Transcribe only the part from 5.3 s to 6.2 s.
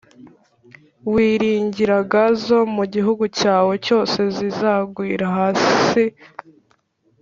hasi